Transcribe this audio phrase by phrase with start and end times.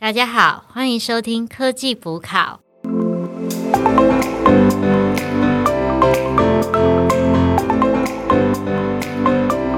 [0.00, 2.60] 大家好，欢迎收听科技补考。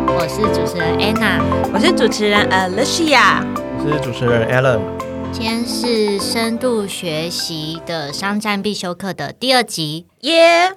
[0.07, 1.41] 我是主持人 Anna，
[1.73, 3.43] 我是主持人 Alicia，
[3.79, 4.83] 我是主持人 Alan。
[5.33, 10.07] 今天是深度学习的商战必修课的第二集。
[10.21, 10.77] 耶！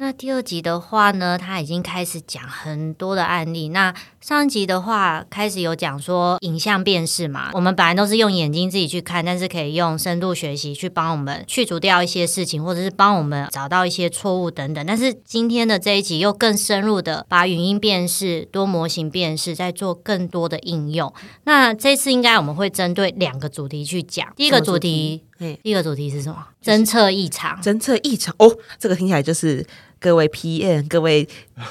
[0.00, 3.70] 那第二集的话呢，他已经开始讲很多的案例。
[3.70, 14.86] 那上一集的话，开始有讲说影像辨识嘛，我们本来都是用眼睛自己去看，但是可以用深度学习去帮我们去除掉一些事情，或者是帮我们找到一些错误等等。
[14.86, 21.12] 但是今天的这一集又更深入的把语音辨识、多模型辨识再做更多的应用。
[21.42, 24.32] 那这次应该我们会针对两个主题去讲。
[24.36, 26.46] 第一个主题，第一个主题是什么？
[26.62, 27.60] 侦测异常。
[27.60, 29.66] 侦测异常哦，这个听起来就是。
[30.00, 31.28] 各位 PM，各位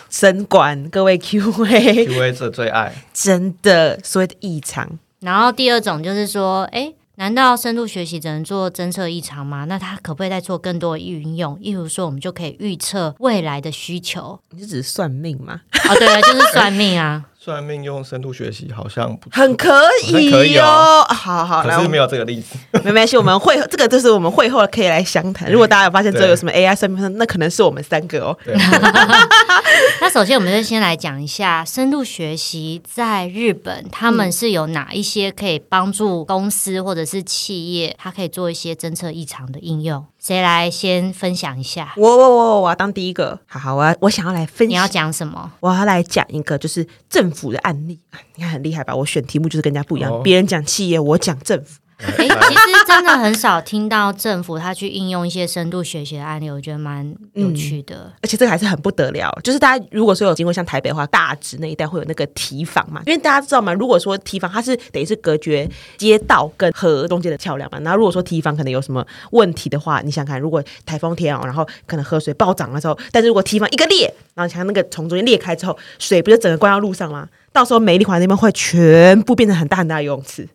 [0.09, 4.99] 生管， 各位 QA，QA 者最爱，真的所谓的异常。
[5.21, 9.65] 然后第二种就是说，哎，难道深度学习只能做侦测异常吗？
[9.65, 11.57] 那它可不可以再做更多的运用？
[11.61, 14.39] 例如说，我们就可以预测未来的需求。
[14.51, 15.61] 你是指算命吗？
[15.89, 17.25] 哦，对，就是算命啊。
[17.47, 21.01] 算命用深度学习好像很可以，可以哦。
[21.07, 23.15] 好好，可是没有这个例子， 没关系。
[23.15, 25.49] 我们会这个就是我们会后可以来详谈。
[25.49, 28.37] 如果大家有发现这有什么 AI 算命，那可能是我们三个哦。
[30.01, 40.05] 那首先，我们就先来讲一下深度学习在日本，他们是有哪一些可以帮助公司或者是企业，它可以做一些侦测异常的应用。
[40.27, 41.93] 谁来先分享一下？
[41.95, 43.39] 我我我我要当第一个。
[43.45, 44.67] 好好，我要我想要来分。
[44.67, 45.53] 你要讲什么？
[45.61, 47.97] 我要来讲一个就是政府的案例。
[48.35, 48.93] 你看很厉害吧？
[48.93, 50.21] 我选题目就是跟人家不一样。
[50.21, 51.79] 别人讲企业，我讲政府。
[51.97, 58.11] 哎，其实真的很少听到政府他去应用一些深度学习的案例，我觉得蛮有趣的。
[58.21, 65.67] 而且这个还是很不得了，就是大家如果说有经过像台北的话，大直那一带会有那个提防嘛，因为大家知道嘛，如果说提防它是等于是隔绝
[65.97, 77.27] 街道跟河中间的桥梁嘛，然后如果说提防可能有什么问题的话，你想看，如果台风天哦，然后可能河水暴涨的时候，但是如果提防一个裂，然后像那个从中间裂开之后，水不就整个灌到路上吗？
[77.51, 80.47] 到时候美丽华那边会全部变成很大很大的游泳池。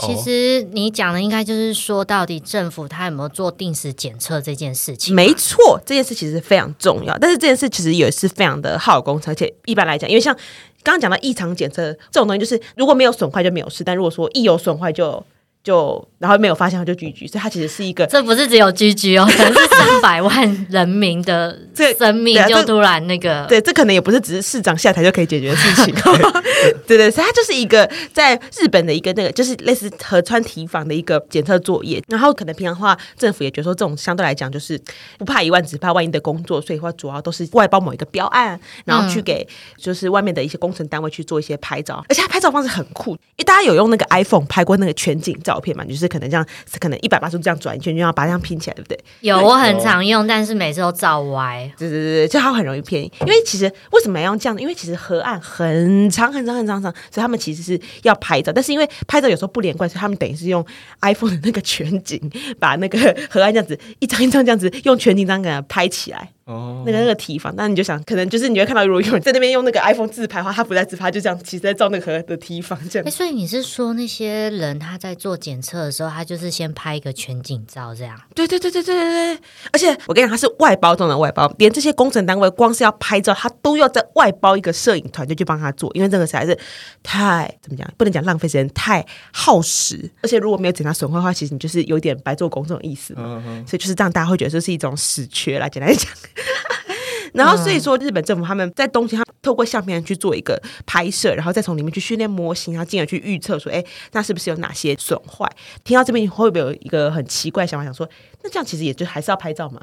[0.00, 5.14] 其实你讲的应该就是说，到底政府他有没有做定时检测这件事情？
[5.14, 7.16] 没错，这件事其实非常重要。
[7.18, 10.34] 但是这件事其实也是非常的耗工程，而且一般来讲，因为像
[10.82, 15.24] 刚刚讲到异常检测这种东西，就是如果没有损坏就没有事，但如果说一有损坏就。
[15.62, 25.94] 就然后没有发现他就拒绝，所以他其实是一个，这不是只有拒绝哦， 可能是三百万人民的这生命就突然那个，对，这可能也不是只是市长下台就可以解决的事情，
[26.86, 34.80] 对对，所以它就是一个在日本的一个那个就是类似河川提防的一个检测作业，然后可能平常话政府也觉得说这种相对来讲就是
[35.18, 45.36] 不怕一万只怕万一的工作，所以话主要都是外包某一个标案，然后去给就是外面的一些工程单位去做一些拍照，而且他拍照方式很酷，因为大家有用那个 iPhone 拍过那个全景。
[45.42, 46.46] 照片嘛，就是可能这样，
[46.78, 49.00] 可能一百八十度这样转一圈，就要把这样拼起来，对不对？
[49.20, 51.70] 有，我很常用，但是每次都照歪。
[51.78, 53.02] 对对对对，就它很容易偏。
[53.02, 54.60] 因为其实为什么要用这样？
[54.60, 60.64] 因为其实河岸很长很长很长长，所以他们其实是要拍照，但是因为拍照有时候不连贯，所以他们等于是用
[61.00, 62.20] iPhone 的那个全景，
[62.58, 66.28] 把那个河岸这样子一张一张这样子用全景这样给它拍起来。
[66.50, 73.06] 哦，那个那个提防，那你就想，可能就是你会看到，如果有人在那边用那个 iPhone 自拍的话，他不在自拍，就这样，其实在照那个的提防这样。
[73.06, 78.20] 哎所以你是说那些人他在做检测的时候，他就是先拍一个全景照这样？
[78.34, 79.42] 对对对对对对对。
[79.72, 86.58] 而且我跟你讲，他是外包中的外包，连这些工程单位光是要拍照，他都要在外包一个摄影团队去帮他做，因为这个实在是
[87.02, 90.10] 太怎么讲，不能讲浪费时间，太耗时。
[90.22, 93.14] 而且如果没有检查损坏的话，其实你就是有点白做工这种意思。
[93.16, 93.66] 嗯嗯。
[93.66, 95.68] 所以就是这样，大家会觉得这是一种死缺啦。
[95.68, 96.10] 简单讲。
[97.34, 105.48] 然后，所以说日本政府他们在东京，他透过相片去做一个拍摄，然后再从里面去训练模型，然后进而去预测说，哎，那是不是有哪些损坏？
[105.84, 108.08] 听到这边会不会有一个很奇怪想法，想说，
[108.42, 109.80] 那这样其实也就还是要拍照嘛？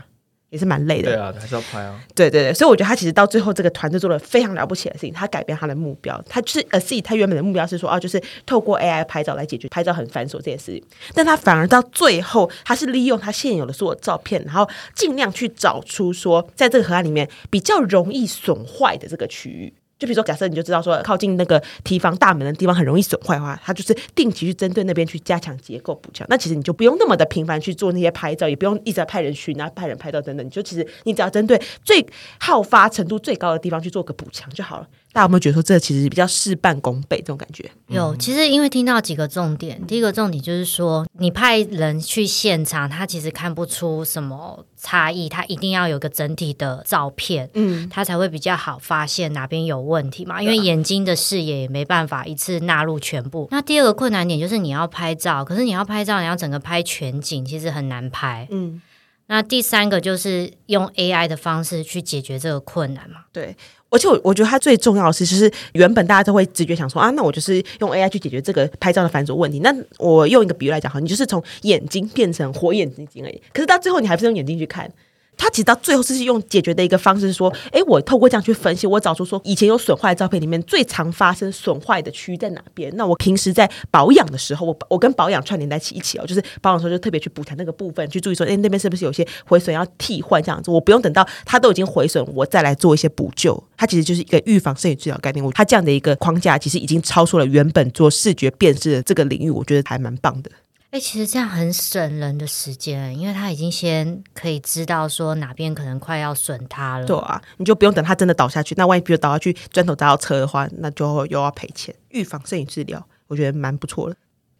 [0.49, 1.99] 也是蛮累的，对啊，还是要拍啊。
[2.15, 19.73] 对对对，所以我觉得他其实到最后这个团队做了非常了不起的事情，他改变他的目标，他就是呃，自己他原本的目标是说，啊，就是透过 AI 拍照来解决拍照很繁琐这件事情，但他反而到最后，他是利用他现有的所有照片，然后尽量去找出说，在这个河岸里面比较容易损坏的这个区域。
[19.99, 26.25] 就比如说，假设你就知道说，靠近那个提防大门的地方很容易损坏的话，它就是定期去针对那边去加强结构补强。
[26.29, 30.45] 那其实你就不用那么的频繁去做那些拍照，也不用一直在派人巡啊、派人拍照等等。
[30.45, 32.05] 你就其实你只要针对最
[32.39, 34.87] 好发程度最高的地方去做个补强就好了。
[35.17, 37.67] 大家有没有觉得说这其实比较事半功倍这种感觉？
[37.87, 50.39] 有，其实因为听到几个重点，第一个重点就是说，你派人去现场，他其实看不出什么差异，他一定要有个整体的照片，嗯，他才会比较好发现哪边有问题嘛。
[50.39, 53.47] 因为眼睛的视野也没办法一次纳入全部。
[53.49, 58.47] 那第二个困难点就是你要拍照，可是你要拍照，你要整个拍全景，其实很难拍。
[58.51, 58.79] 嗯，
[59.25, 63.21] 那第三个就是用 AI 的方式去解决这个困难嘛。
[63.33, 63.57] 对。
[63.89, 69.59] 而且我我觉得它最重要的是，就是原本大家都会直觉想说啊，那我就是用 AI 去解决这个拍照的繁琐问题。
[69.59, 73.41] 那我用一个比喻来讲哈，你就是从眼睛变成火眼金睛而已。
[73.53, 74.91] 可是到最后，你还不是用眼睛去看。
[75.37, 82.91] 它其实到最后是用解决的一个方式，说，诶，我透过这样去分析，我找出说以前有损坏的照片里面最常发生损坏的区域在哪边。
[82.95, 90.71] 那我平时在保养的时候，我我跟保养串联在一起一起哦，就是保养的时候就特别去补弹那个部分，去注意说，诶，那边是不是有些毁损要替换这样子。
[90.71, 93.63] 我不用等到它都已经毁损，我再来做一些补救。
[93.77, 95.47] 它其实就是一个预防摄影治疗概念。
[95.53, 100.49] 它这样的一个框架，其实已经超出了原本做视觉辨识的这个领域，我觉得还蛮棒的。
[100.97, 107.05] 哎、其实这样很省人的时间，因为他已经先可以知道说哪边可能快要损塌了。
[107.05, 108.73] 对啊，你就不用等他真的倒下去。
[108.79, 111.93] 那万一比如倒下去，砖头砸到车的话，那就又要赔钱。
[112.09, 114.15] 预防摄影治疗，我觉得蛮不错的。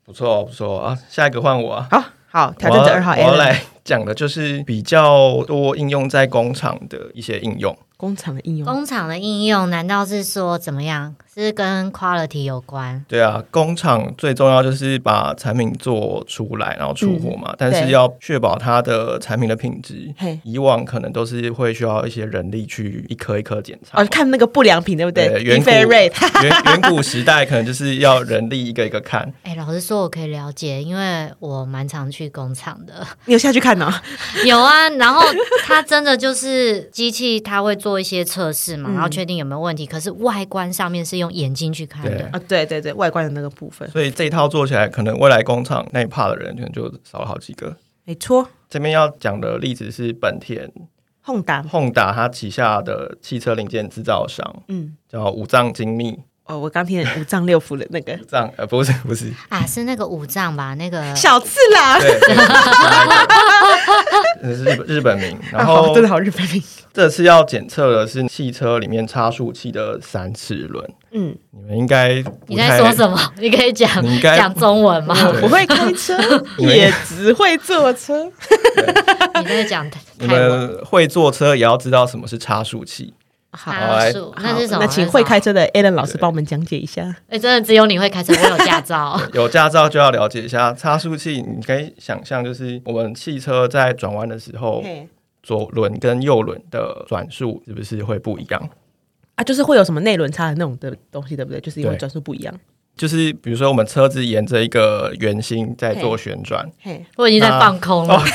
[0.06, 1.88] 不错不错啊，下一个换我啊。
[1.89, 7.75] 好好，挑战者二号我我来讲的就是比较多应用在工厂的一些应用。
[7.98, 8.68] 工厂的应用。
[8.68, 11.16] 工厂的应用难道是说怎么样？
[11.44, 13.04] 是跟 quality 有关？
[13.07, 17.54] 对啊，工厂最重要就是把产品做出来，然后出货嘛。
[17.57, 25.30] 但是要确保它的产品的品质嘿，以往可能都是会需要一些人力去一颗一颗检查哦，看那个不良品对不对？
[25.30, 26.13] 对远古 rate，
[26.44, 33.06] 远远古时代可能就是要人力一个一个看， 哎、老实说，我可以了解，因为我蛮常去工厂的。
[33.25, 33.94] 你有下去看呢？
[34.45, 35.22] 有啊，然后
[35.66, 39.86] 它真的就是机器，它会做一些测试嘛，嗯然后确定有没有问题。
[39.86, 42.29] 可是外观上面是用眼睛去看对的。
[42.31, 47.75] 啊，对对对，外观的那个部分，所以这一套做起来，可能未来工厂那一 part 的人可能就少了好几个。
[48.06, 48.47] 没错。
[48.69, 50.69] 这边要讲的例子是本田
[51.21, 60.73] 轰打，Honda 它旗下的汽车零件制造商嗯，叫五藏精密，哦，我刚听五脏六腑的那个五脏呃不是不是，啊，是那个五脏吧？
[60.75, 61.99] 那个 小次郎，
[64.41, 65.38] 是日本日本名。
[65.51, 66.63] 然后真的好日本名，
[66.94, 73.19] 这次要检测的是汽车里面差速器的三齿轮，嗯，你们应该你在太说什么？
[73.38, 75.15] 你可以讲你应该讲中文吗？
[75.27, 76.17] 我不会开车，
[76.59, 78.31] 也只会坐车。
[79.41, 79.85] 你在讲
[80.19, 83.13] 你们会坐车也要知道什么是差速器。
[83.51, 84.79] 好，差速，那是什么？
[84.81, 87.15] 那请会开车的 Alan 老师帮我们讲解一下。
[87.29, 89.19] 哎、真的只有你会开车，我有驾照。
[89.33, 94.83] 有驾照就要了解一下差速器，你可以想象，就是我们汽车在转弯的时候，
[95.41, 98.69] 左轮跟右轮的转速是不是会不一样？
[99.35, 101.61] 啊，就是会有什么内轮差的那种的东西，对不对？
[101.61, 102.53] 就是因为转速不一样。
[102.97, 108.15] 就是比如说我们车子沿着一个圆心在做旋转，嘿，我已经在放空了。
[108.15, 108.17] 哦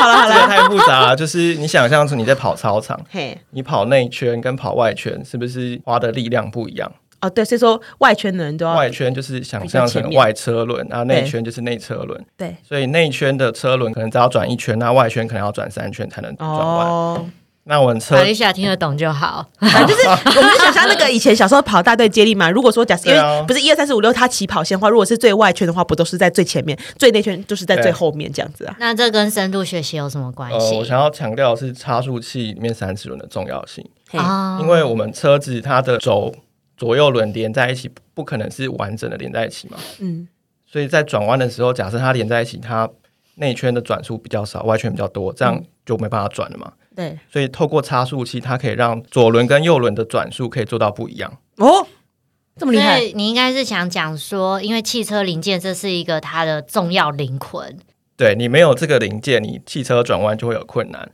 [0.00, 0.17] 好了
[0.48, 1.16] 太复杂了。
[1.16, 6.90] 就是你想象成你在跑操场，嘿，你跑内圈跟跑外圈是不是花的力量不一样？
[7.20, 12.24] 哦，对，所以说外圈的人都要外圈就是想象成外车轮，然后内圈就是内车轮。
[12.36, 16.86] 对所以内圈的车轮可能只要转一圈，那外圈可能要转三圈才能转弯。
[16.86, 17.26] 哦。
[17.68, 19.46] 那我们车法丽夏听得懂就好。
[19.58, 22.50] 反正就是，我们就想象那个以前小时候跑大队接力嘛。
[22.50, 28.74] 如果说假设因为不是一二三四五六，它起跑线的话，如果是最外圈的话，不都是在最前面，最内圈就是在最后面这样子啊？
[28.80, 30.76] 那这跟深度学习有什么关呃，系？
[30.76, 33.86] 我想要强调的是差速器里面三齿轮的重要性，
[34.60, 36.34] 因为我们车子它的轴
[36.78, 39.76] 左右轮连在一起，不可能是完整的连在一起嘛。
[39.98, 40.26] 嗯，
[40.66, 42.88] 所以在转弯的时候，假设它连在一起，它
[43.34, 46.72] 内圈的转速比较少，外圈比较多，这样就没办法转了嘛。
[46.98, 51.38] 对，所以透过差速器，它可以让左轮跟右轮的转速可以做到不一样。
[51.58, 51.86] 哦，
[52.56, 57.78] 这么厉害你应该是想讲说，因为汽车零件这是一个它的重要灵魂。
[58.16, 61.08] 对你没有这个零件，你汽车转弯就会有困难。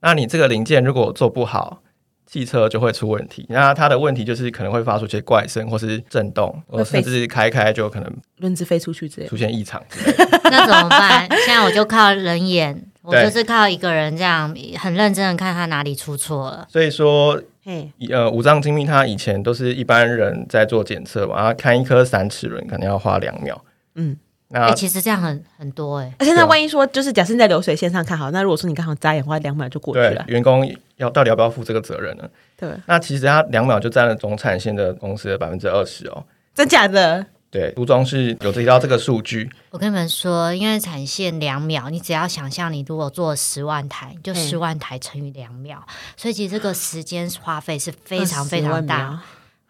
[0.00, 1.82] 那你这个零件如果做不好，
[2.26, 3.46] 汽车就会出问题。
[3.48, 9.28] 那它的问题就是可能会发出一些怪声，或是震动，或甚至开开就可能轮子飞出去之类。
[9.28, 10.40] 出现异常之类的。
[10.50, 11.28] 那怎么办？
[11.46, 16.66] 现在我就靠人眼，我就是靠一个人这样很认真的看他哪里出错了。
[16.70, 23.64] 所以说，嘿，呃，五脏精密它以前都是一般人在做检测嘛，然后看一颗三齿轮可能要花两秒。
[23.94, 24.14] 嗯，
[24.50, 30.24] 哎、那其实这样很很多哎、而且那万一说，就是假设你在流水线上看好，那如果说你刚好眨眼的话，两秒就过去对了。
[30.28, 32.28] 员工要到底要不要负这个责任呢？
[32.56, 36.24] 对，那其实他两秒就占了总产线的公司的百分之二十哦。
[36.54, 37.24] 真假的？
[37.50, 45.82] 对，书中是有提到这个数据，我跟你们说，因为产线两秒，你只要想象你如果做十万台，就嗯十万台乘以两秒，
[46.16, 48.98] 所以其实这个时间花费是非常非常大。
[48.98, 49.18] 秒。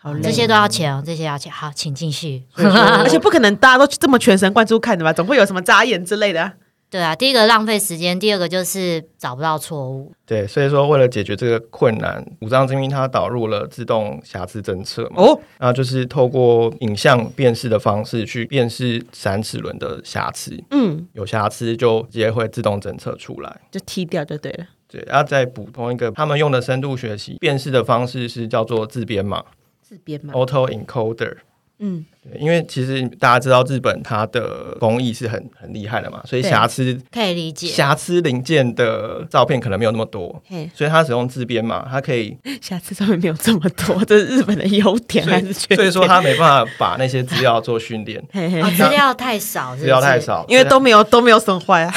[0.01, 1.53] 好累，这些都要钱哦，这些要钱。
[1.53, 2.45] 好，请继续。
[2.57, 5.13] 而且不可能大家都这么全神贯注看的吧？
[5.13, 6.55] 总会有什么眨眼之类的啊。
[6.91, 10.11] 对啊，第一个浪费时间，第二个就是找不到错误。
[10.25, 23.61] 对，所以说为了解决这个困难，五张精兵它导入了自动瑕疵侦测嘛，哦，那就是透过影像辨识的方式去辨识闪齿轮的瑕疵，嗯，有瑕疵就直接会自动侦测出来。
[23.71, 24.67] 就踢掉就对了。
[24.89, 29.45] 对，然后再补充一个，他们用的深度学习辨识的方式是叫做自编码
[29.83, 31.37] 自编嘛，（auto encoder）。
[31.81, 37.69] 嗯，对，因为其实大家知道日本它的工艺是很很厉害的嘛，所以瑕疵可以理解。
[37.69, 40.43] 瑕疵零件的照片可能没有那么多，
[40.75, 45.75] 所以它使用自编嘛，它可以， 瑕疵照片没有这么多，这是日本的优点所还是缺点？
[45.75, 50.19] 以所以说它没办法把那些资料做训练，资料太少，资料太。
[50.19, 51.95] 少，因为都没有都没有损坏啊。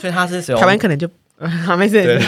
[0.00, 1.08] 所以它是使用 台湾可能就
[1.66, 2.18] 好没事，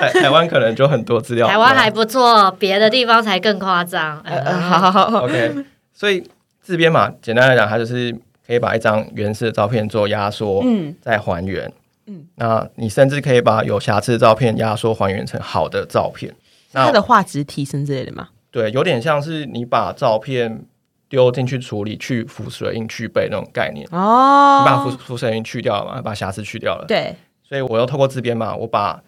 [0.00, 4.22] 台台湾可能就很多资料，台湾还不错，别的地方才更夸张。
[4.24, 5.52] 嗯好好好好，OK，
[6.00, 6.26] 所以
[6.62, 8.10] 自编码简单来讲，它就是
[8.46, 11.70] 可以把一张原始的照片做压缩，嗯再还原。
[12.06, 16.34] 嗯那你甚至可以把有瑕疵的照片压缩还原成好的照片。
[16.72, 18.30] 那它的画质提升之类的嘛。
[18.50, 20.64] 对，有点像是你把照片
[21.10, 24.62] 丢进去处理，去浮水印、去背那种概念哦。
[24.62, 26.86] 你把浮哦，浮水印去掉了嘛，把瑕疵去掉了。
[26.88, 27.14] 对，
[27.46, 29.02] 所以我又透过自编码，我把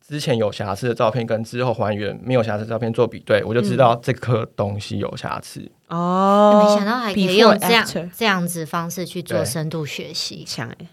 [0.00, 5.70] 之前有瑕疵的照片跟之后还原没有瑕疵的照片做比对，我就知道这颗东西有瑕疵。
[5.90, 10.44] 哦，没想到还可以用这样这样子方式去做深度学习。
[10.46, 10.86] 强哎，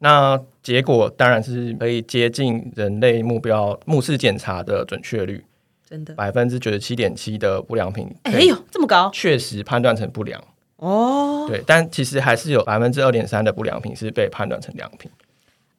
[0.00, 5.44] 那结果当然是可以接近人类目标目视检查的准确率，
[5.88, 6.14] 真的。
[6.14, 10.42] 百分之九十七点七的不良品，哎呦，这么高确实判断成不良。
[10.76, 11.44] 哦！
[11.46, 15.10] 对，但其实还是有百分之二点三的不良品是被判断成良品。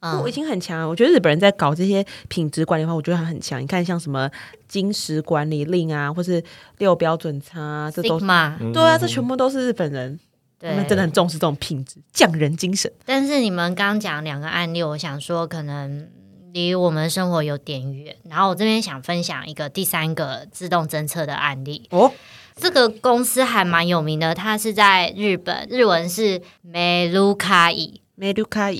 [0.02, 0.88] 嗯我已，经很强了。
[0.88, 3.62] 我觉得日本人在搞这些品质管理的话，我觉得他很强。
[3.62, 4.28] 你看，像什么
[4.66, 6.42] 金石管理令啊，或是
[6.78, 10.18] 六标准差、啊，这都是 Sigma 嗯对啊，这全部都是日本人，
[10.60, 12.92] 他对们真的很重视这种品质，匠人精神。
[13.04, 16.08] 但是你们刚讲两个案例，我想说可能
[16.52, 18.16] 离我们生活有点远。
[18.28, 21.86] 然后我这边想分享一个第三个自动侦测的案例。
[21.90, 22.12] 哦，
[22.56, 28.00] 这个公司还蛮有名的，它是在日本，日文是 Melukai，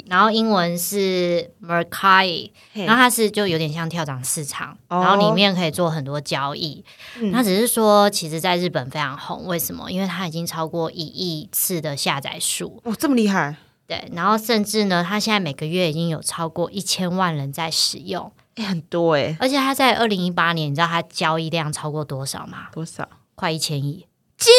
[0.06, 6.84] 然后英文是 Mercai，然后它是就有点像跳蚤市场，哦然后里面可以做很多交易。
[7.20, 9.90] 嗯它只是说，其实在日本非常红，为什么？
[9.90, 12.80] 因为它已经超过一亿次的下载数。
[12.84, 13.56] 哦，这么厉害，
[13.86, 22.68] 对，然后甚至呢，它现在每个月已经有超过一千万人在使用，哎，很多哎，而且它在二零一八年，你知道它交易量超过多少吗？
[22.72, 23.08] 多少？
[23.34, 24.06] 快一千亿
[24.36, 24.52] 金！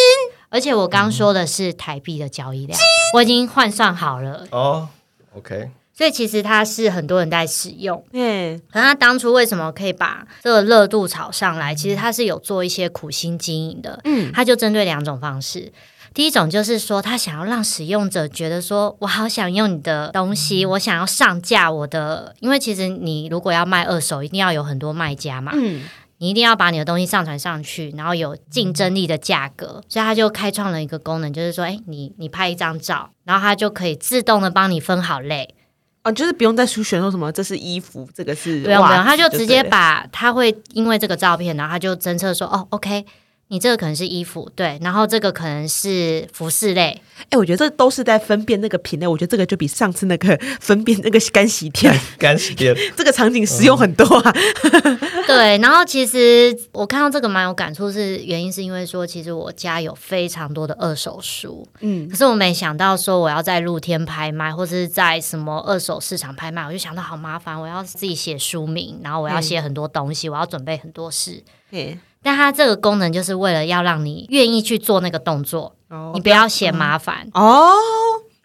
[0.49, 2.79] 而且我刚说的是台币的交易量，
[3.13, 4.89] 我已经换算好了，哦
[5.37, 8.03] ，OK，所以其实它是很多人在使用。
[8.11, 11.75] 嗯，可它当初为什么可以把这个热度炒上来？
[11.75, 13.99] 其实它是有做一些苦心经营的。
[14.03, 15.71] 嗯，它就针对两种方式。
[16.15, 25.81] 第一种就是说，他想要让使用者觉得说，我好想用你的东西，我想要上架我的，因为其实你如果要卖二手，一定要有很多卖家嘛，嗯，
[26.23, 35.53] 你一定要把你的东西上传上去，然后有竞争力的价格，所以他就开创了一个功能，就是说，哎，你你拍一张照，然后他就可以自动的帮你分好类，
[36.03, 43.05] 啊，就是不用再去选说什么这是衣服，这个是不用不用，他就直接把他会因为这个照片，然后他就侦测说，哦，OK。
[43.53, 49.05] 你这个可能是衣服，对，然后这个可能是服饰类，哎、我觉得这都是在分辨那个品类。
[49.05, 54.33] 我觉得这个就比上次那个 分辨那个干洗店干洗店 这个场景实用很多啊。
[55.27, 71.43] 对，然后其实我看到这个蛮有感触，是原因是因为说，其实我家有非常多的二手书，嗯可是我没想到说我要在露天拍卖，或是在什么二手市场拍卖，我就想到好麻烦，我要自己写书名，然后我要写很多东西，我要准备很多事。
[71.71, 77.27] 哎、但它这个功能就是为了要让你愿意去做那个动作，哦你不要嫌麻烦。
[77.33, 77.69] 哦，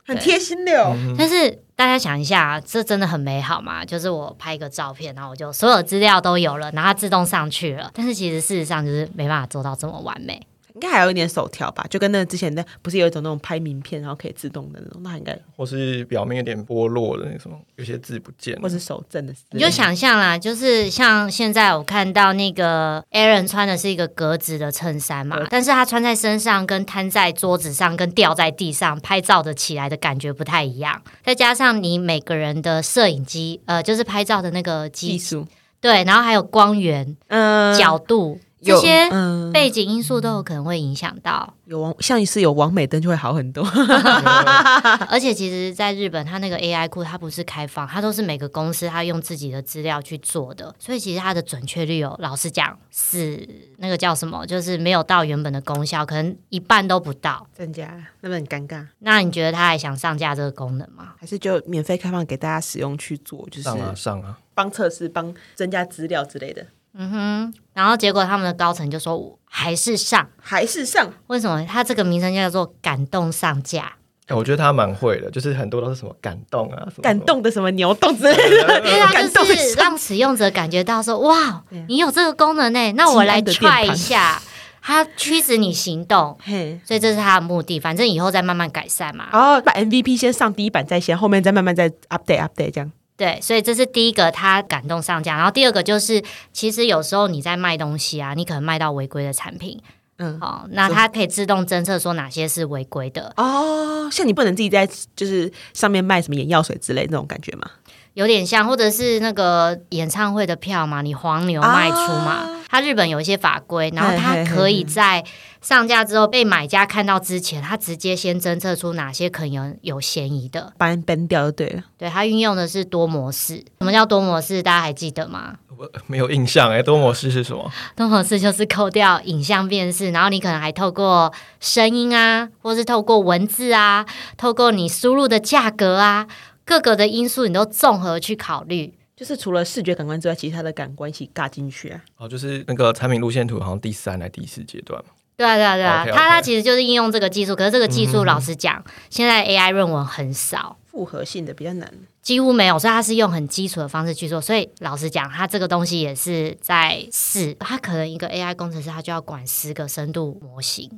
[0.05, 0.95] 很贴心的哦。
[1.17, 3.85] 但是大家想一下，这真的很美好嘛？
[3.85, 7.91] 就是我拍一个照片，然后我就所有资料都有了，然后它自动上去了。
[7.95, 10.45] 但是其实事实上就是没办法做到这么完美。
[10.79, 19.35] 应该还有一点手调吧，就跟那之前的不是有一种那种拍名片，然后可以自动的那种，那应该或是表面有点剥落的那种，有些字不见了，或是手震的。
[19.51, 31.03] 你就想象啦，就是像现在我看到那个 Aaron 穿的是一个格子的衬衫嘛，但是他穿在身上跟摊在桌子上跟掉在地上拍照的起来的感觉不太一样。
[31.25, 35.47] 再加上你每个人的摄影机，呃，就是拍照的那个机技术，
[35.81, 41.55] 对，然后还有光源、嗯，角度，这些嗯背景因素都有可能会影响到。
[41.65, 43.63] 有王，像是有王美灯就会好很多。
[45.09, 53.47] 而且其实，在日本，它那个 AI 库它不是开放，它都是每个公司它用自己的资料去做的，所以其实它的准确率有，老实讲是
[53.77, 57.47] 那个叫什么，就是没有到原本的功效，可能一半都不到。
[57.53, 61.13] 增加，那么很尴尬，那你觉得他还想上架这个功能吗？
[61.19, 66.67] 还是就免费开放给大家使用去做，就是上啊上啊，帮测试、帮增加资料之类的，
[67.01, 71.65] 嗯哼，然后结果他们的高层就说还是上，还是上为什么？
[71.65, 73.93] 他这个名称叫做感动上架。
[74.27, 84.43] 哎我觉得他蛮会的，就是很多都是什么感动啊，什么感动的什么牛动之类的，因为它感动就是让使用者感觉到说，哇对啊，你有这个功能呢，那我来激安的 try 键盘一下，
[84.83, 86.79] 它驱使你行动，嘿。
[86.85, 87.81] 所以这是他的目的。
[87.81, 89.29] 反正以后再慢慢改善嘛。
[89.33, 92.93] 然后把 MVP 先上第一版在先，后面再慢慢再 update update 这样。
[93.19, 95.37] 对，所以这是第一个，他感动上架。
[95.37, 96.23] 然后第二个就是，
[96.53, 99.83] 其实有时候你在卖东西啊，你可能卖到违规的产品，
[100.19, 103.33] 嗯，哦，那它可以自动侦测说哪些是违规的。
[103.37, 107.69] 哦，像你不能自己在就是上面卖什么眼药水之类那种感觉吗？
[108.15, 115.25] 有点像，或者是那个演唱会的票嘛，你黄牛卖出嘛，啊它日本有一些法规，然后它可以在
[115.63, 120.73] 上架之后被买家看到之前，它直接先侦测出哪些可能有有嫌疑的。
[120.77, 121.83] 把人 ban 掉就对了。
[121.97, 123.65] 对，它运用的是多模式。
[123.79, 124.63] 什么叫多模式？
[124.63, 125.57] 大家还记得吗？
[125.79, 127.71] 我没有印象哎，多模式是什么？
[127.95, 134.05] 多模式就是扣掉影像辨识，然后你可能还透过声音啊，或是透过文字啊，
[134.37, 136.27] 透过你输入的价格啊，
[136.65, 138.93] 各个的因素你都综合去考虑。
[139.19, 142.01] 就是除了视觉感官之外，其他的感官一起尬进去啊。
[142.19, 145.11] 哦，就是那个产品路线图，好像第三还第四阶段嘛。
[145.37, 150.77] 对啊，对啊，对啊它它其实就是应用这个技术，可是这个技术老实讲，现在 AI 论文很少。
[150.85, 151.93] 复合性的比较难。
[152.23, 154.41] 几乎没有，所以它是用很基础的方式去做。
[154.41, 157.55] 所以老实讲，它这个东西也是在试。
[157.61, 160.91] 它可能一个 AI 工程师，他就要管十个深度模型，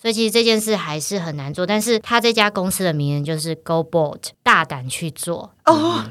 [0.00, 1.66] 所以其实这件事还是很难做。
[1.66, 5.52] 但是他这家公司的名言就是 “Go bold”，大胆去做。
[5.66, 6.04] 哦，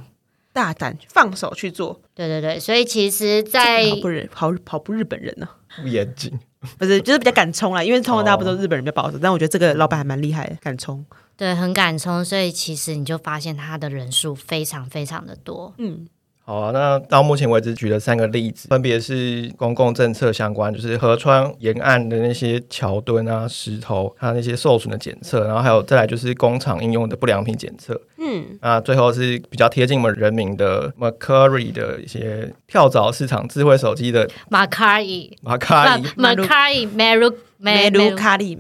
[0.54, 5.48] 大胆放手去做，对对对，所以其实在，跑步日跑跑步日本人呢、
[5.82, 6.38] 不严谨，
[6.78, 11.06] 不是，就是比较敢冲啦，因为通常大部分都是日本人比较保守，但我觉得这个老板还蛮厉害的，敢冲。
[11.38, 15.74] 对很敢冲，所以其实你就发现他的人数非常非常的多。
[15.80, 16.08] 嗯，
[16.44, 28.00] 好啊，那到目前为止举了三个例子，分别是公共政策相关，就是河川沿岸的那些桥墩啊、石头，还有那些受损的检测，然后还有再来就是工厂应用的不良品检测。
[28.18, 36.04] 嗯，那最后是比较贴近我们人民的 Mercury 的一些跳蚤市场智慧手机的马卡伊，马卡伊。
[36.18, 38.58] 马卡伊，Meru 梅卢卡利，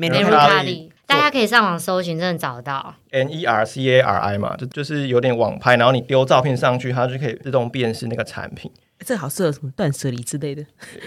[1.12, 2.95] 大家可以上网搜寻，真的找到。
[3.12, 8.71] N E R C A R I 嘛，就就是有点网拍，然后你丢照片上去，它就可以自动辨识那个产品。
[9.06, 10.63] 这好适合什么断舍离之类的。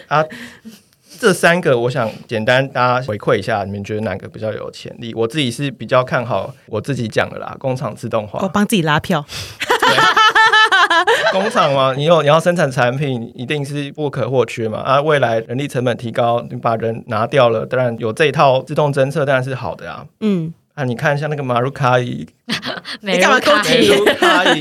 [0.09, 0.23] 啊，
[1.19, 5.15] 这三个我想简单大家回馈一下，你们觉得哪个比较有潜力？
[5.15, 8.41] 我自己是比较看好我自己讲的啦，工厂自动化。
[8.43, 9.25] 我帮自己拉票，
[11.35, 14.79] 工厂嘛， 你有你要生产产品，一定是不可或缺嘛。
[14.79, 20.07] 啊，未来人力成本提高，你把人拿掉了，当然有这一套自动侦测，当然是好的啊。
[20.21, 22.25] 嗯，啊，你看像那个马鲁卡伊，
[23.01, 24.61] 你干嘛如卡攻击美鲁卡伊，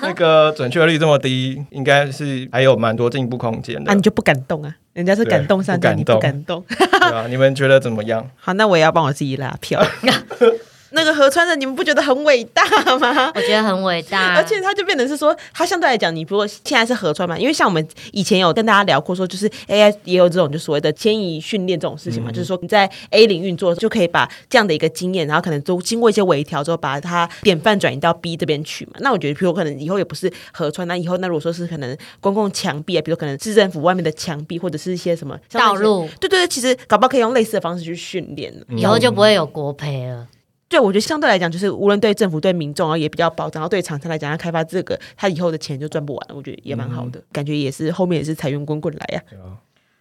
[0.00, 4.74] 那个准确率这么低，应该是还有蛮多进步空间的啊，，你就不敢动啊？
[4.94, 6.64] 人家是感动上架，你不敢动。
[6.70, 7.26] 对啊？
[7.28, 8.26] 你们觉得怎么样？
[8.36, 9.84] 好，那我也要帮我自己拉票。
[10.94, 12.64] 那个河川的，你们不觉得很伟大
[12.98, 13.32] 吗？
[13.34, 28.92] 我觉得很伟大，而且它就变成是说，它相对来讲，你如果现在是河川嘛，因为像我们以前有跟大家聊过，说就是 AI 也有这种就所谓的迁移训练这种事情嘛，就是说你在 A 领运作就可以把这样的一个经验，然后可能都经过一些微调之后，把它典范转移到 B 这边去嘛。
[29.00, 38.54] 那我觉得，比如可能以后也不是河川，那以后那如果说是可能公共墙壁啊，比如可能市政府外面的墙壁，或者是一些什么道路对对对，其实搞不好可以用类似的方式去训练。
[38.76, 40.26] 以后就不会有国培了。
[40.74, 46.34] 对，我觉得相对来讲，就是无论对政府、对民众，然后也比较保障，然后对厂商来讲，他开发这个，他以后的钱就赚不完了。
[46.34, 49.54] 我觉得也蛮好的，感觉也是后面也是财源滚滚来呀、啊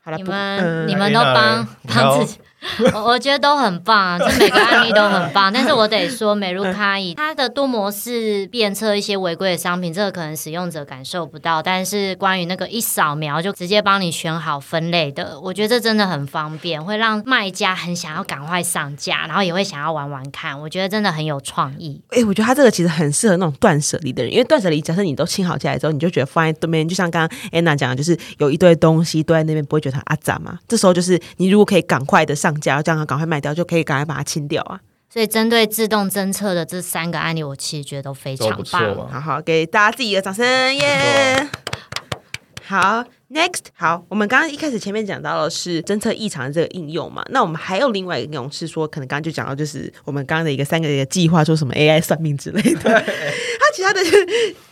[0.05, 2.39] 好了，你们、嗯你们都帮帮自己，
[2.93, 5.51] 我我觉得都很棒啊，就每个案例都很棒。
[5.53, 11.61] 但是我得说，美如卡伊它的多模式辨测一些违规的商品，这个可能使用者感受不到。
[11.61, 20.59] 但是关于那个一扫描就直接帮你选好分类的，我觉得这真的很方便，会让卖家很想要赶快上架，然后也会想要玩玩看。
[20.59, 22.01] 我觉得真的很有创意。
[22.09, 30.59] 哎、我觉得它这个其实很适合那种断舍离的人，因为断舍离，假设你都清好下来之后，你就觉得放在对面，就像刚刚安娜讲的，就是有一堆东西堆在那边，不会觉得很阿杂嘛。
[30.67, 34.79] 这时候就是你如果可以赶快的上架，这样赶快卖掉，就可以赶快把它清掉啊。
[35.09, 39.07] 所以针对自动侦测的这三个案例，我其实觉得都非常棒。
[39.09, 41.47] 好好给大家自己的掌声，耶！
[42.65, 53.99] 好，Next，好，我们刚刚一开始前面讲到的是侦测异常的这个应用嘛，那我们还有另外一个应用是说，可能刚刚就讲到就是我们刚刚的一个三个一个计划，说什么 AI 算命之类的， 它其他的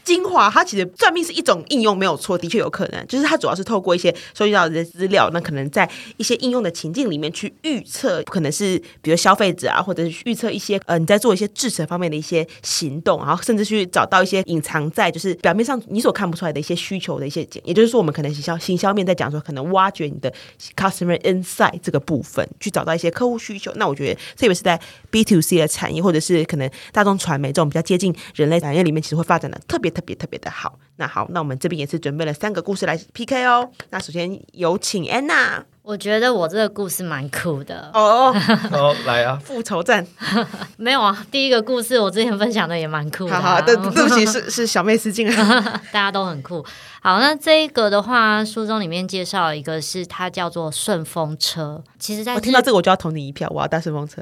[0.03, 20.31] 精华，它其实算命是一种应用没有错，的确有可能，就是它主要是透过一些收集到的资料，那可能在一些应用的情境里面去预测，可能是比如消费者啊，或者是预测一些呃你在做一些制成方面的一些行动，然后甚至去找到一些隐藏在就是表面上你所看不出来的一些需求的一些点，也就是说我们可能行销行销面在讲说，可能挖掘你的
[20.75, 23.71] customer insight 这个部分，去找到一些客户需求。
[23.75, 30.79] 那我觉得特别是在 B to C 的产业，或者是可能大众传媒这种比较接近人类产业里面，其实会发展的特别特别特别的好。
[30.95, 33.71] 那好，那我们这边也是准备了三个故事来 PK 哦。
[33.89, 37.89] 那首先有请安娜我觉得我这个故事蛮酷的。
[37.93, 38.33] 哦，
[38.71, 40.05] 哦， 来啊，复仇战，
[40.77, 43.41] 没有啊，第一个故事我之前分享的也蛮酷的、啊。
[43.41, 45.61] 好好，对对不起，是是小妹失敬了。
[45.91, 46.63] 大家都很酷。
[47.01, 51.83] 好，那这一个的话，书中里面介绍一个是它叫做顺风车。
[51.97, 54.21] 其实我听到这个我就要投你一票，我要搭顺风车。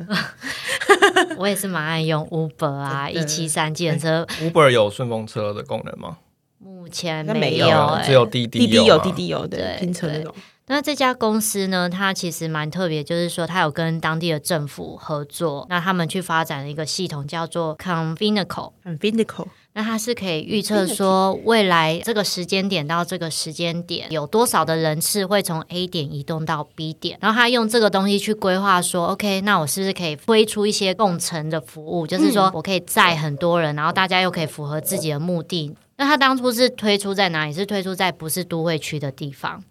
[1.38, 6.18] 我也是蛮爱用 Uber 啊、一七三计程车，Uber 有顺风车的功能吗？
[6.58, 10.34] 目前那没没有有、只有滴滴滴滴有滴滴有对对拼车那种，
[10.72, 18.74] 那这家公司呢，它其实蛮特别，就是说它有跟当地的政府合作，那他们去发展了一个系统叫做 Convinical。
[18.86, 19.48] Convinical，。
[19.74, 35.76] 那它是可以预测说未来这个时间点到这个时间点有多少的人次会从 A 点移动到 B 点，然后它用这个东西去规划说，OK，那我是不是可以推出一些共乘的服务，就是说我可以载很多人，然后大家又可以符合自己的目的。
[35.98, 37.54] 那它当初是推出在哪里？
[37.54, 39.64] 是推出在不是都会区的地方。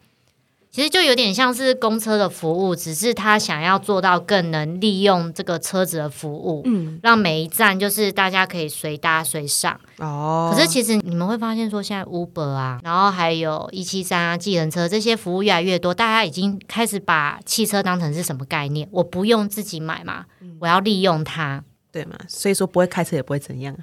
[0.71, 9.81] 其实就有点像是公车的服务，只是他想要做到更能利用这个车子的服务，嗯，让每一站就是大家可以随搭随上。
[9.99, 18.87] 哦，可是其实你们会发现说，现在 Uber 啊，然后还有一七三啊、计程车这些服务越来越多，大家已经开始把汽车当成是什么概念？
[18.93, 20.27] 我不用自己买嘛，
[20.61, 21.65] 我要利用它。
[21.91, 23.75] 对嘛，所以说不会开车也不会怎样。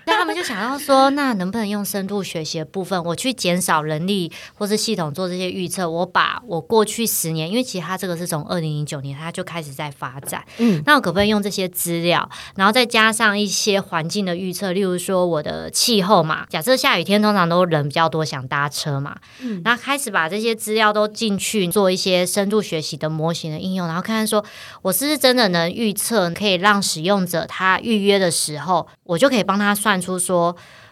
[0.45, 5.89] 想要说，那能不能用深度学习的部分，我去减少人力或是系统做这些预测？
[5.89, 24.45] 我把我过去十年，因为其实它这个是从二零零九年它就开始在发展，嗯，那我可不可以用这些资料，然后再加上一些环境的预测，例如说我的气候嘛，假设下雨天通常都人比较多，想搭车嘛，嗯，然后开始把这些资料都进去做一些深度学习的模型的应用，然后看看说
[24.83, 30.34] 我是不是真的能预测，可以让使用者他预约的时候，我就可以帮他算出说。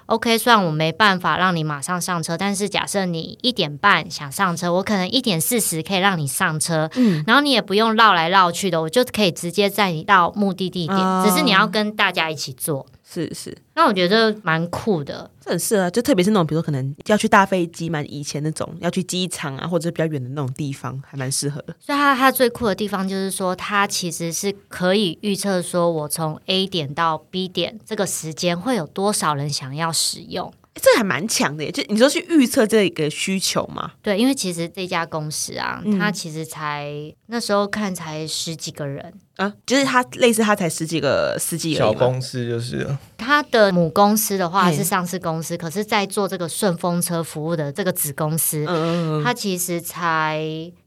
[0.08, 12.86] OK，虽然我没办法让你马上上车，但是假设你一点半想上车，我可能一点四十可以让你上车，嗯，然后你也不用绕来绕去的，我就可以直接载你到目的地点，哦只是你要跟大家一起做。
[13.13, 21.76] 是是，那我觉得蛮酷的，这很适合啊，就特别是那种比如说可能要去大飞机嘛，以前那种要去机场啊，或者比较远的那种地方，还蛮适合的。
[21.80, 30.52] 所以它它最酷的地方就是说，它其实是可以预测说我从 A 点到 B 点这个时间会有多少人想要使用。
[30.73, 33.91] 诶这还蛮强的耶，就你说去预测这个需求嘛？
[34.01, 36.91] 对，因为其实这家公司啊，嗯它其实才
[37.27, 41.75] 那时候看才十几个人，啊，就是它类似它才十几个司机。
[41.75, 50.41] 小公司就是了它的母公司的话是上市公司，可是，在做这个顺风车服务的这个子公司，嗯，嗯嗯，它其实才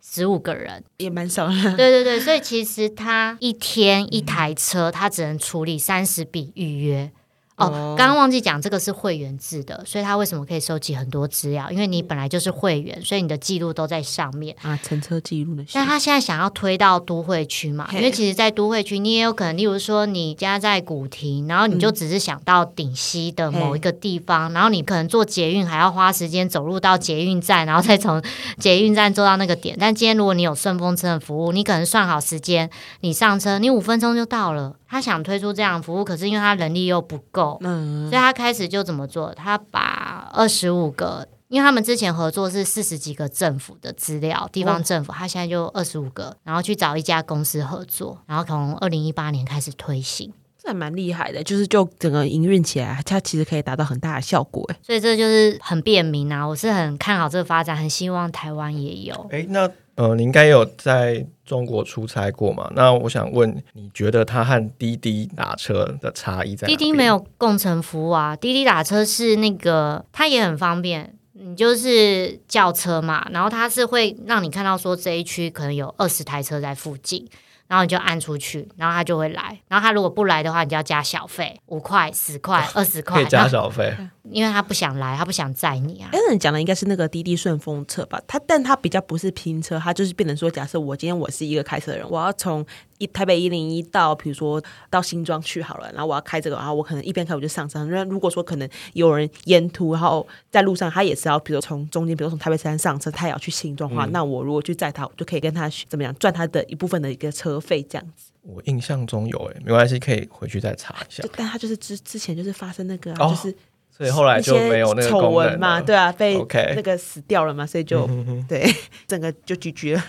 [0.04, 0.82] 十五个人。
[0.98, 1.76] 也蛮少的。
[1.76, 7.10] 对对对，所以其实它一天一台车，它只能处理三十笔预约。
[7.56, 11.70] 哦哦，刚刚忘记讲，这个是会员制的，所以它为什么可以收集很多资料？
[11.70, 14.54] 因为你本来就是会员，所以你的记录都在上面。
[14.62, 15.84] 啊，乘车记录的那。
[15.86, 17.88] 他现在想要推到都会区嘛？
[17.92, 28.22] 因为其实，在都会区，你也有可能，例如说你家在古亭，然后你就只是想到顶溪的某一个地方，然后你可能坐捷运还要花时间走路到捷运站，然后再从
[28.60, 29.76] 捷运站坐到那个点。
[29.80, 32.68] 但今天如果你有顺风车的服务，你可能算好时间，
[33.00, 34.76] 你上车，你五分钟就到了。
[34.88, 39.32] 他想推出这样的服务，可是因为他人力又不够，嗯，所以他开始就怎么做？
[39.34, 50.32] 他把二十五个，因为他们之前合作是四十几个政府的资料，地方政府，他现在就二十五个，然后去找一家公司合作，然后从二零一八年开始推行，
[50.66, 54.64] 这还蛮厉害的，就是就整个营运起来，它其实可以达到很大的效果。
[54.68, 56.44] 哎，所以这就是很便民啊！
[56.44, 59.14] 我是很看好这个发展，很希望台湾也有。
[59.30, 62.68] 哎，那呃，你应该有在中国出差过嘛？
[62.74, 71.14] 那我想问，你觉得它和滴滴打车的差异在滴滴没有共乘服务啊，滴滴打车是那个，它也很方便。
[71.38, 77.24] 你就是叫车嘛，然后它是会让你看到说这一区可能有二十台车在附近，
[77.68, 79.60] 然后你就按出去，然后他就会来。
[79.68, 83.26] 然后他如果不来的话，你就要加小费，五块、十块、二十块可以。
[83.26, 83.94] 加小费，
[84.30, 86.08] 因为他不想来，他不想载你啊。
[86.12, 88.20] 哎，那你讲的应该是那个滴滴顺风车吧？
[88.26, 92.64] 他，但他比较不是拼车，他就是变成说，假设我今天我是一个开车的人，我要从
[92.98, 97.88] 一台北一零一到，比如说到新庄去好了，然后我要开这个，然后我可能一边开我就上山。
[97.90, 108.30] 那如果说可能有人沿途，然后在路上他也是要，比如从中间，比如从台北山上车，他也要去新庄的话，那我如果去载他，我就可以跟他怎么样赚他的一部分的一个车费这样子。
[108.42, 111.30] 我印象中有诶，没关系，可以回去再查一下就。
[111.36, 113.56] 但他就是之之前就是发生那个啊、哦就是
[113.90, 116.36] 所以后来就没有那个丑闻嘛，对啊，被
[116.74, 118.06] 那个死掉了嘛，所以就、
[118.46, 118.70] 对
[119.08, 120.04] 整个就拒绝了。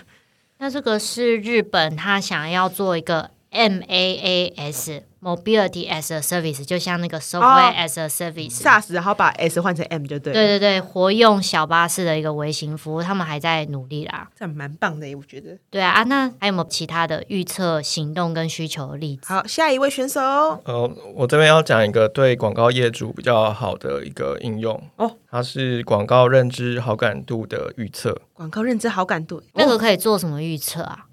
[0.58, 8.62] 那这个是日本，他想要做一个 MaaS Mobility as a Service，就像那个 Software as a Service。
[8.62, 14.30] SaaS，然后把 S 换成 M 就对了，对对对，活用小巴士的一个微型服务，他们还在努力啦。
[14.38, 15.58] 这样蛮棒的耶，我觉得。
[15.72, 19.34] 对啊，啊，那还有没有其他的预测行动跟需求的例子？
[19.34, 28.22] 好，下一位选手，呃，我这边要讲一个对广告业主比较好的一个应用哦，它是广告认知好感度的预测。
[28.34, 31.07] 广告认知好感度，那个哦、可以做什么预测啊？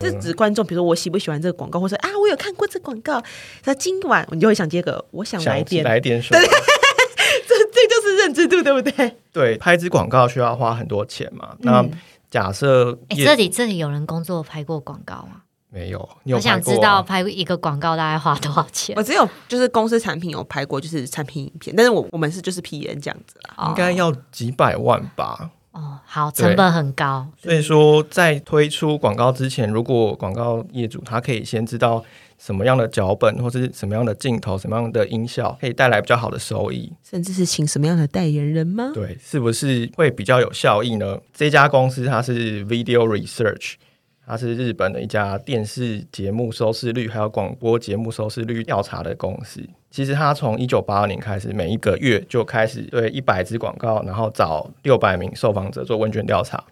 [0.00, 3.22] 是指观众，比如说我喜不喜欢这个广告，或者啊我有看过这广告，
[3.64, 6.40] 那今晚你就会想接个我想来想点，来点什么？
[6.40, 9.16] 这这就是认知度，对不对？
[9.32, 11.54] 对，拍一支广告需要花很多钱嘛？
[11.60, 11.90] 那嗯
[12.28, 15.42] 假设这里这里有人工作拍过广告吗？
[15.70, 19.02] 没有，你有我想知道啊拍一个广告大概花多少钱我？
[19.02, 23.68] 只有就是公司产品有拍过，就是产品影片，但是我我们是就是 P N 这样子啦。
[23.68, 25.50] 应该要几百万吧。
[25.76, 27.28] 哦，好，成本很高。
[27.36, 32.02] 所以说，在推出广告之前，如果广告业主他可以先知道
[32.38, 38.90] 什么样的脚本或是什么样的镜头、什么样的音效可以带来比较好的收益，甚至是请什么样的代言人吗？
[38.94, 41.18] 对，是不是会比较有效益呢？
[41.34, 43.74] 这家公司它是 Video Research，
[44.26, 49.60] 它是日本的一家电视节目收视率还有广播节目收视率调查的公司。
[49.90, 56.62] 其实他从一九八二年开始，每一个月就开始对一百支广告，然后找六百名受访者做问卷调查。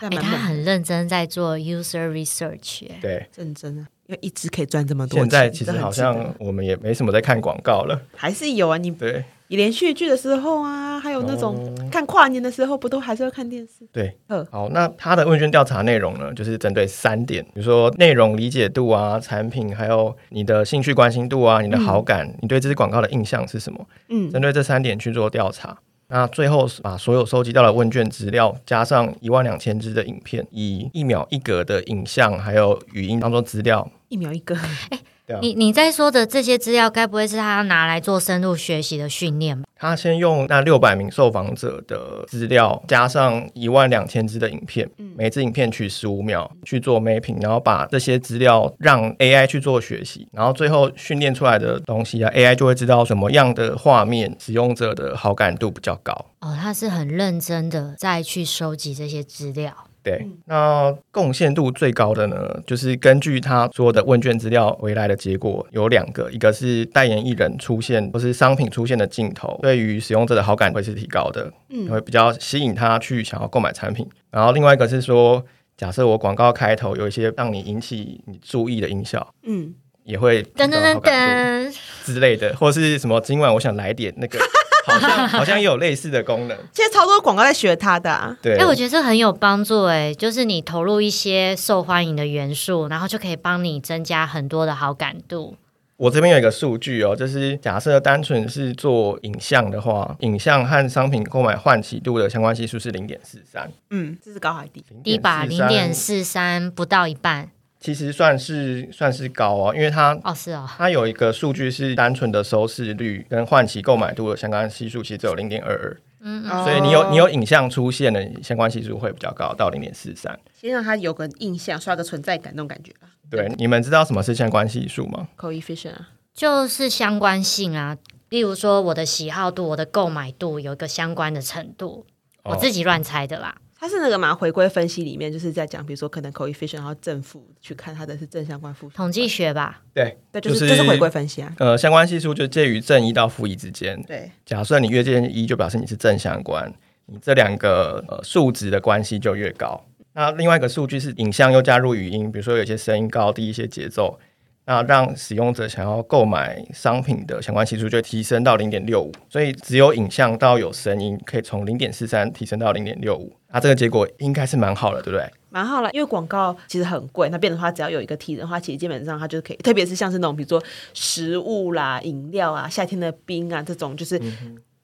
[0.00, 5.22] 哎，这样蛮猛的他很认真在做 user research，哎对，认真啊，因为一支可以赚这么多钱。
[5.22, 7.98] 现在其实好像我们也没什么在看广告了。
[8.14, 13.86] 还是有啊，你对你连续剧的时候啊，还有那种哦看跨年的时候，不都还是要看电视？
[13.92, 23.86] 对嗯，好，那他的问卷调查内容呢，就是针对三点，比如说内容理解度啊、产品，还有你的兴趣关心度啊、你的好感，你对这支广告的印象是什么？
[24.08, 25.76] 嗯，针对这三点去做调查。
[26.08, 33.90] 那最后把所有收集到的问卷资料加上一万两千支的影片，以一秒一格的影像还有语音当做资料。
[34.08, 34.54] 一秒一个，
[35.26, 39.66] 对啊你你在说的这些资料，该不会是他拿来做深入学习的训练吧？
[39.76, 56.12] 他先用那六百名受访者的资料，加上一万两千支的影片，每支影片取十五秒去做 mapping，然后把这些资料让 AI 去做学习，然后最后训练出来的东西啊，AI 就会知道什么样的画面使用者的好感度比较高。
[56.40, 59.72] 哦，他是很认真的在去收集这些资料。
[60.04, 74.06] 对，那贡献度最高的呢，就是根据他所有的问卷资料回来的结果有两个，一个是代言艺人出现或是商品出现的镜头，对于使用者的好感会是提高的，嗯，会比较吸引他去想要购买产品。
[74.30, 75.42] 然后另外一个是说，
[75.76, 79.72] 假设我广告开头有一些让你引起你注意的音效，嗯，
[80.04, 84.38] 也会噔噔噔，之类的，或是什么今晚我想来点那个，
[84.84, 86.56] 好像好像也有类似的功能。
[86.72, 95.56] 现在超多广告在学它的、啊，对，哎、我觉得这很有帮助哎，就是你投入一些受欢迎的元素，然后就可以帮你增加很多的好感度。
[95.96, 104.84] 我这边有一个数据哦，就是假设单纯是做影像的话，影像和商品购买唤起度的相关系数是零点四三，嗯，这是高还低？
[105.04, 107.50] 低吧，零点，四三，不到一半。
[107.84, 120.40] 其实算是算是高哦，因为它哦，是哦，它有一个数据是单纯的收视率跟唤起购买度的相关系数，其实只有零点二二，嗯哦所以你有你有影像出现的相关系数会比较高，到零点四三。
[120.58, 123.08] 先让它有个印象，刷个存在感那种感觉吧。
[123.30, 127.98] 对，你们知道什么是相关系数吗？coefficient 啊，就是相关性啊。
[128.30, 132.06] 例如说，我的喜好度、我的购买度有一个相关的程度，
[132.44, 133.54] 我哦自己乱猜的啦。
[133.84, 141.54] 它是那个嘛回归分析里面就是在讲，比如说可能 coefficient，然后正负去看它的是正相关负统计学吧，对，对，就是、就就是是回归分析啊。
[141.58, 144.02] 呃，相关系数就介于正一到负一之间。
[144.04, 146.72] 对，假设你越接近一，就表示你是正相关，
[147.04, 149.78] 你这两个呃数值的关系就越高。
[150.14, 154.18] 那另外一个数据是影像又加入语音，比如说有些声音高低、一些节奏，
[154.66, 159.12] 那让使用者想要购买商品的相关系数就提升到零点六五。
[159.28, 163.34] 所以只有影像到有声音，可以从零点四三提升到零点六五。
[163.52, 165.30] 那这个结果应该是蛮好的，对不对？
[165.50, 170.60] 蛮好了，因为广告其实很贵，那变的话只要有一个提人的话，其实基本上它就可以，特别是像是那种比如说
[170.94, 174.20] 食物啦、饮料啊、夏天的冰啊这种，就是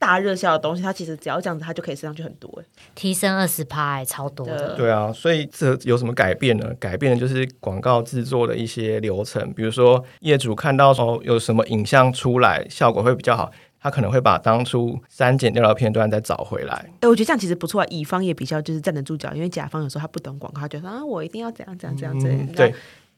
[0.01, 2.51] 大大热销的东西，它其实只要这样子，它就可以升上去很多。
[2.59, 2.65] 哎
[2.97, 4.75] 提升二十趴，哎超多的。
[4.75, 6.75] 对啊，所以这有什么改变呢？
[6.81, 16.75] 改变的就是广告制作的一些流程，比如说业主看到哦有什么影像出来，效果会比较好，他可能会把当初删减掉的片段再找回来。
[17.01, 22.41] 哎，我觉得这样其实不错啊，乙方也比较就是站得住脚，因为甲方有时候他不懂广告，他就说啊，我一定要怎样怎样怎样怎样。
[22.41, 22.53] 嗯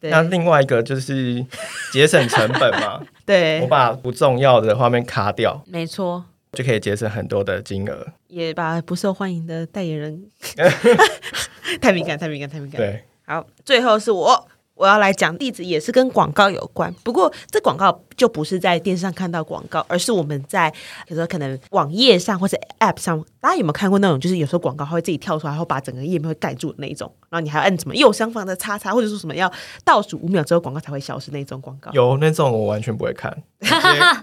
[0.01, 1.45] 对，那另外一个就是
[1.93, 6.25] 节省成本嘛， 对我，把不重要的画面卡掉，没错。
[6.57, 8.07] 就可以节省很多的金额。
[8.29, 10.25] 也把不受欢迎的代言人
[11.81, 12.81] 太敏感，太敏感，太敏感。
[12.81, 16.93] 对，好，最后是我我要来讲例子，也是跟广告有关。
[17.03, 20.73] 不过这广告就不是在电视上看到广告，而是我们在
[21.09, 29.51] 有时候可能网页上或者 App 上，大家有没有看过那种，就是有时候广告它会自己跳出来，然后把整个页面会盖住的那一种，然后你还要按什么右上方的叉叉，或者说什么要
[29.85, 33.79] 倒数五秒之后广告才会消失那种广告，有那种我完全不会看，直接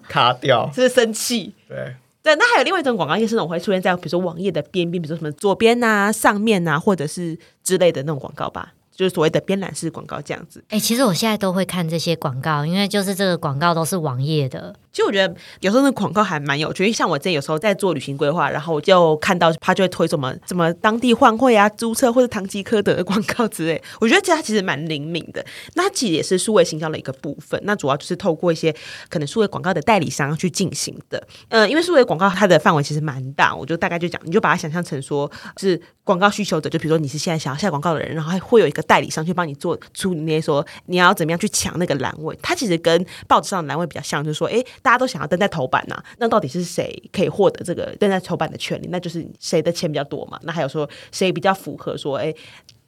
[0.07, 0.69] 卡掉。
[0.75, 1.53] 是不是生气？
[1.67, 10.63] 对，对，那还有另外一种广告页是那种会出现在比如说网页的边边，比如说什么左边呐、上面呐、或者是之类的那种广告吧，就是所谓的编览式广告这样子。
[10.69, 14.75] 哎、其实我现在都会看这些广告，因为就是这个广告都是网页的。
[14.91, 25.45] 其实我觉得有时候那广告还蛮有趣，因为像我之前有时候在做旅行规划，然后我就看到他就会推什么什么当地换汇啊、租车或者唐吉诃德的广告之类，我觉得这它其实蛮灵敏的。
[25.75, 28.75] 那它其实也是数位行销的一个部分，那主要就是透过一些
[29.09, 31.21] 可能数位广告的代理商去进行的。
[31.49, 42.37] 呃，因为数位广告它的范围其实蛮大，我就大概就讲，你就把它想象成说是广告需求者，就比如说你是现在想要下广告的人，然后会有一个代理商去帮你做出那些说你要怎么样去抢那个栏位。
[42.41, 48.87] 它其实跟报纸上的栏位比较像，就是说，诶，大家都想要登在头版呐、那到底是谁可以获得这个登在头版的权利？
[48.89, 50.39] 那就是谁的钱比较多嘛？
[50.43, 52.35] 那还有说谁比较符合说，诶。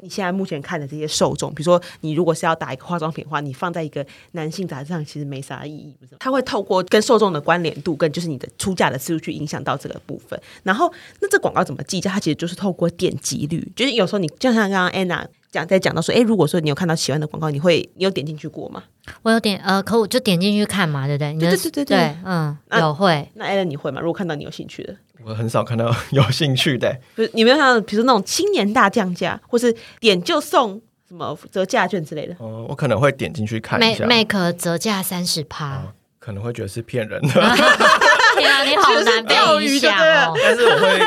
[0.03, 6.15] 你现在目前看的这些受众，比如说你如果是要打一个化妆品的话，你放在一个男性杂志上其实没啥意义，不是？
[6.17, 10.41] 它会透过跟受众的关联度，跟就是你的出价的次数去影响到这个部分。
[10.63, 12.09] 然后，那这广告怎么计价？
[12.09, 18.83] 它其实就是透过点击率，就是有时候你就像刚刚 Anna 讲在讲到说，哎，如果说你有看到喜欢的广告，你会你有点进去过吗？
[19.21, 21.33] 我有点呃，可我就点进去看嘛，对不对？
[21.33, 23.29] 对对对对对，嗯，那有会。
[23.33, 23.99] 那 Alan 你会吗？
[23.99, 26.97] 如果看到你有兴趣的，我很少看到 有兴趣的。
[27.15, 32.33] 不是你没有看到，比如说那种青年大降价，或是点就送什么折价券之类的。
[32.39, 37.27] 哦，我可能会点进去看一下，Make 折价三十趴，可能会觉得是骗人的，
[38.41, 40.33] 天啊，你好难被影响哦。
[40.41, 40.99] 但是我会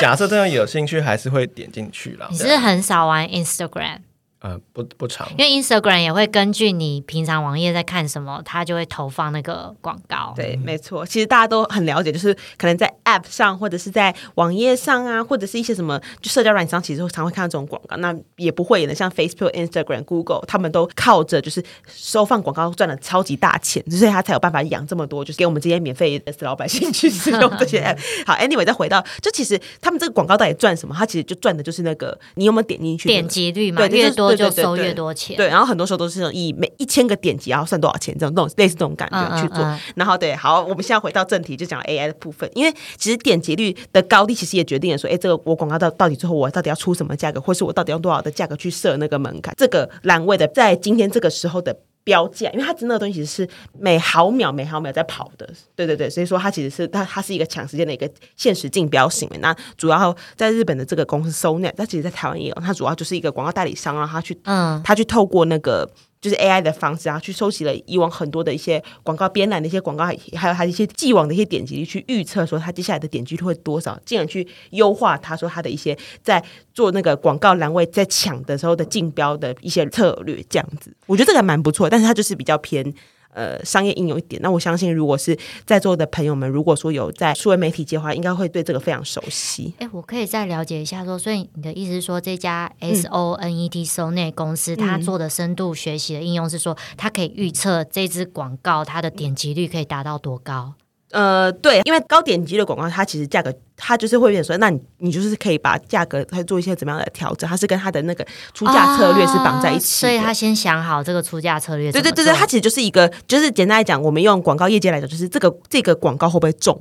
[0.00, 2.28] 假设真的有兴趣，还是会点进去啦。
[2.30, 3.98] 你是不是很少玩 Instagram，
[4.40, 10.32] 呃不不长，因为 Instagram 也会根据你平常网页在看什么，它就会投放那个广告。
[10.36, 17.96] 对，没错，其实大家都很了解，就是可能在 App 上，或者是在网页上啊，或者是一些什么就社交软件上，其实常会看到这种广告。
[17.96, 27.98] 那也不会的，像 Facebook、Instagram、Google，他们都靠着就是收放广告赚了超级大钱，所以他才有办法养这么多，就是给我们这些免费的老百姓去 使用这些 App。
[28.26, 30.94] 好，Anyway，再回到，就其实他们这个广告到底赚什么？
[30.96, 35.36] 他其实就赚的就是那个你有没有点进去、那个点击率嘛，越多就收越多钱。
[35.36, 39.58] 对，然后很多时候都是以每一千个点击然后算多少钱这种那种类似这种感觉嗯去做。
[39.58, 51.76] 嗯嗯然后对，好，我们现在回到正题，就讲 AI 的部分，因为其实点击率的高低其实也决定了说，哎，这个我广告到到底最后我到底要出什么价格，或是我到底用多少的价格去设那个门槛，这个栏位的在今天这个时候的。
[52.08, 53.46] 标价，因为它真的东西是
[53.78, 59.36] 每毫秒每毫秒在跑的，对对对，所以说它其实是它它是一个抢时间的一个限时竞标行为。
[59.42, 65.86] 那主要在日本的这个公司 Sonet，它其实在台湾也有，它主要就是一个广告代理商，让它去嗯，他去透过那个
[66.20, 76.42] 就是 AI 的方式啊，去收集了以往很多的一些广告编栏的一些广告，还有它一些既往的一些点击率，去预测说它接下来的点击率会多少，进而去优化它说它的一些在
[76.74, 82.92] 做那个广告栏位在抢的时候的竞标的一些策略，这样子，我觉得这个还蛮不错，但是它就是比较偏。
[83.38, 89.72] 呃，商业应用一点，那我相信，如果是在座的朋友们，如果说有在数位媒体界的话，应该会对这个非常熟悉。
[89.78, 100.74] 哎，我可以再了解一下说，所以你的意思是说，这家 S O N E T Sonet 公司，它做的深度学习的应用是说，它可以预测这支广告它的点击率可以达到多高？
[101.12, 110.04] 呃，对，因为高点击的广告，它其实价格它就是会变成说，那你你就是可以把价格他做一些怎么样的调整，他是跟他的那个出价策略是绑在一起。
[110.04, 111.90] 哦所以他先想好这个出价策略。
[111.92, 116.76] 对对对对，他其实就是一个，就是简单来讲，我们用广告业界来讲，就是这个这个广告会不会中，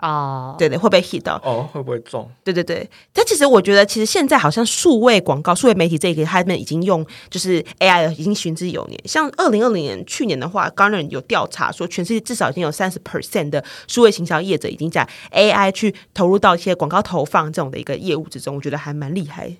[0.00, 2.30] 哦，对对，会不会 hit 到，哦，会不会中？
[2.44, 2.88] 对对对。
[3.12, 9.00] 但其实我觉得，其实现在好像数位广告、数位媒体这一个，他们已经用就是 AI 了已经寻之有年。
[9.04, 19.56] 像二零二零年去年的话，Gartner 有调查说，全世界至少已经有三十 percent 的数位行销业者已经在 AI 去投入到一些广告投放这种的一个业务之中，我觉得还蛮厉害。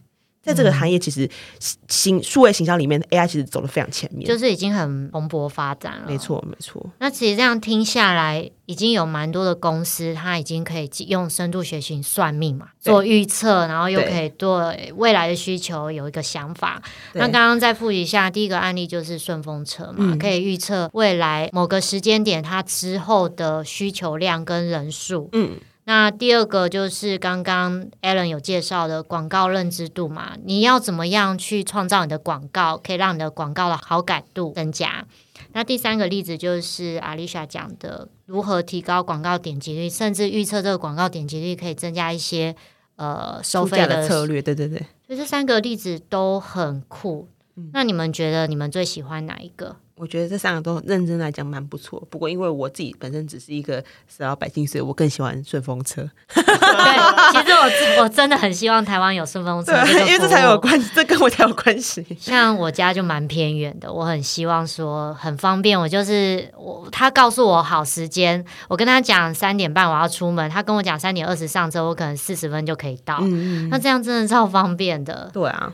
[0.49, 1.29] 在这个行业，其实
[1.89, 4.29] 行数位形象里面，AI 其实走的非常前面。
[4.29, 6.05] 就是已经很蓬勃发展了。
[6.07, 6.19] 没。
[6.19, 6.85] 错，没错。
[6.99, 16.83] 那其实这样听下来，已经有蛮多的公司，它已经可以用深度学习算命嘛，做预测，然后又可以对未来的需求有一个想法。
[17.13, 25.29] 那刚刚再复习一下，第一个案例就是顺风车嘛，嗯可以预测未来某个时间点它之后的需求量跟人数。
[25.33, 25.57] 嗯，
[25.89, 35.07] 那第二个就是刚刚 Alan 有介绍的广告认知度嘛，你要怎么样去创造你的广告，可以让你的广告的好感度增加。
[35.55, 42.55] 那第三个例子就是阿丽莎讲的，如何提高广告点击率，甚至预测这个广告点击率可以增加一些
[42.97, 44.79] 呃收费的的策略，对对对。
[45.07, 47.29] 所以这三个例子都很酷。
[47.57, 49.77] 嗯那你们觉得你们最喜欢哪一个？
[49.99, 56.03] 我觉得这三个都认真来讲蛮不错，不过因为我自己本身只是一个死老百姓，所以我更喜欢顺风车。
[56.29, 57.53] 对，其实
[57.97, 60.59] 我我真的很希望台湾有顺风车，对，因为这才有。
[60.59, 62.05] 关，这跟我才有关系。
[62.19, 65.79] 像我家就蛮偏远的，我很希望说很方便。
[65.79, 73.19] 我就是我，他告诉我好时间，我跟他讲三点半我要出门，他跟我讲三点二十上车，我可能四十分就可以到。
[73.21, 75.31] 嗯嗯，那这样真的超方便的。
[75.33, 75.73] 对啊，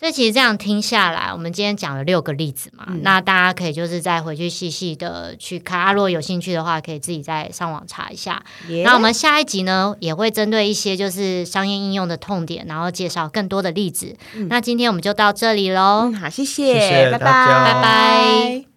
[0.00, 5.78] 所以其实这样听下来，我们今天讲了六个例子嘛，那大家可以就是再回去细细的去看。
[5.78, 8.42] 啊，如果有兴趣的话，可以自己再上网查一下。
[8.82, 14.16] 那我们下一集呢，也会针对一些就是商业应用的痛点，然后介绍更多的例子。
[14.48, 18.69] 那今天我们就到这里喽，嗯好，谢谢谢拜大家拜，拜拜。